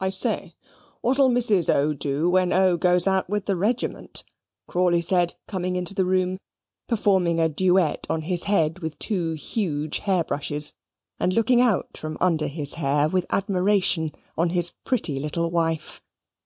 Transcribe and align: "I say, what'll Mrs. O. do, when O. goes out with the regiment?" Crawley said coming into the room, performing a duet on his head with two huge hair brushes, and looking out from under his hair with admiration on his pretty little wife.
"I 0.00 0.08
say, 0.08 0.54
what'll 1.02 1.28
Mrs. 1.28 1.68
O. 1.68 1.92
do, 1.92 2.30
when 2.30 2.54
O. 2.54 2.78
goes 2.78 3.06
out 3.06 3.28
with 3.28 3.44
the 3.44 3.54
regiment?" 3.54 4.24
Crawley 4.66 5.02
said 5.02 5.34
coming 5.46 5.76
into 5.76 5.92
the 5.94 6.06
room, 6.06 6.38
performing 6.88 7.38
a 7.38 7.50
duet 7.50 8.06
on 8.08 8.22
his 8.22 8.44
head 8.44 8.78
with 8.78 8.98
two 8.98 9.34
huge 9.34 9.98
hair 9.98 10.24
brushes, 10.24 10.72
and 11.20 11.34
looking 11.34 11.60
out 11.60 11.98
from 11.98 12.16
under 12.18 12.46
his 12.46 12.72
hair 12.80 13.10
with 13.10 13.26
admiration 13.28 14.12
on 14.38 14.48
his 14.48 14.72
pretty 14.86 15.20
little 15.20 15.50
wife. 15.50 16.00